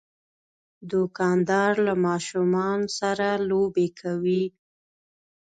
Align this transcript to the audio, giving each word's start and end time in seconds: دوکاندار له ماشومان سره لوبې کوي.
دوکاندار 0.91 1.73
له 1.85 1.93
ماشومان 2.05 2.79
سره 2.97 3.27
لوبې 3.49 3.87
کوي. 3.99 4.43